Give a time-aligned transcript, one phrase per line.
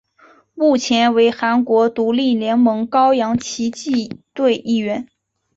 [0.55, 5.07] 目前为韩国独立联盟高阳奇迹队一员。